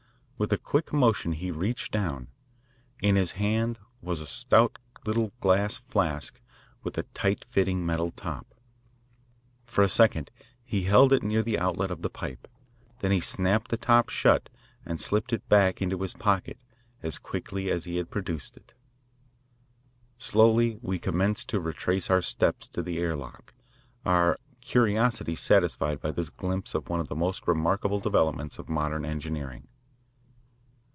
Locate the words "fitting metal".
7.45-8.09